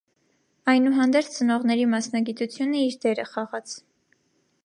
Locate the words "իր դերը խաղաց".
2.87-3.77